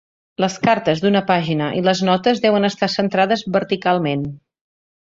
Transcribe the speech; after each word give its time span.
Les 0.43 0.53
cartes 0.63 1.03
d'una 1.03 1.21
pàgina 1.27 1.67
i 1.81 1.85
les 1.89 2.03
notes 2.09 2.43
deuen 2.49 2.71
estar 2.73 2.93
centrades 2.95 3.47
verticalment. 3.61 4.27